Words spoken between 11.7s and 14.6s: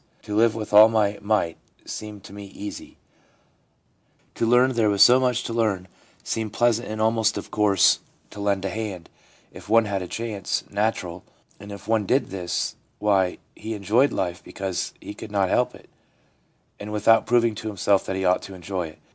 if one did this, why, he enjoyed life